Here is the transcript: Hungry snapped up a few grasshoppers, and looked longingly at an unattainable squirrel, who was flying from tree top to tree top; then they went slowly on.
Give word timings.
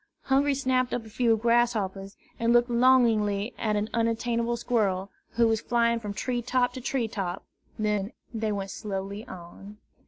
Hungry 0.23 0.55
snapped 0.55 0.95
up 0.95 1.05
a 1.05 1.11
few 1.11 1.37
grasshoppers, 1.37 2.17
and 2.39 2.51
looked 2.51 2.71
longingly 2.71 3.53
at 3.59 3.75
an 3.75 3.87
unattainable 3.93 4.57
squirrel, 4.57 5.11
who 5.33 5.47
was 5.47 5.61
flying 5.61 5.99
from 5.99 6.15
tree 6.15 6.41
top 6.41 6.73
to 6.73 6.81
tree 6.81 7.07
top; 7.07 7.43
then 7.77 8.11
they 8.33 8.51
went 8.51 8.71
slowly 8.71 9.27
on. 9.27 9.77